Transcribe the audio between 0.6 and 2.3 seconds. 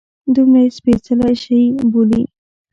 یې سپیڅلی شي بولي.